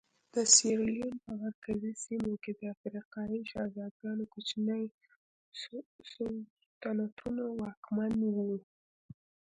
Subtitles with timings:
[0.33, 4.83] د سیریلیون په مرکزي سیمو کې د افریقایي شهزادګانو کوچني
[6.11, 8.57] سلطنتونه واکمن وو.